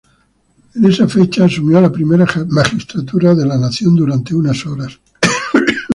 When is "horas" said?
4.65-4.99